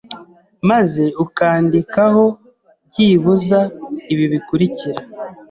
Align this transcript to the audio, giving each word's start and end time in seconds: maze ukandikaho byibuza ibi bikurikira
maze 0.69 1.03
ukandikaho 1.23 2.25
byibuza 2.87 3.59
ibi 4.13 4.25
bikurikira 4.33 4.99